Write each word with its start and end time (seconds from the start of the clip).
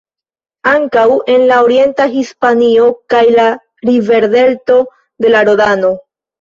Ankaŭ 0.69 1.03
en 1.33 1.45
la 1.51 1.59
orienta 1.67 2.07
Hispanio 2.15 2.89
kaj 3.17 3.23
la 3.37 3.47
riverdelto 3.93 4.83
de 5.27 5.37
la 5.39 5.47
Rodano. 5.53 5.97